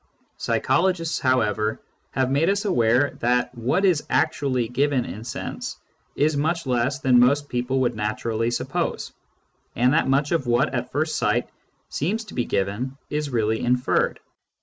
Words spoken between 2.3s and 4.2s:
made us aware that what is